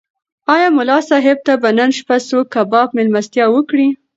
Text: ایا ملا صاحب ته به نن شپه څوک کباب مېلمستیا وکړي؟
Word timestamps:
ایا 0.53 0.67
ملا 0.77 0.99
صاحب 1.09 1.37
ته 1.45 1.53
به 1.61 1.69
نن 1.77 1.89
شپه 1.97 2.15
څوک 2.29 2.45
کباب 2.53 2.87
مېلمستیا 2.97 3.45
وکړي؟ 3.51 3.87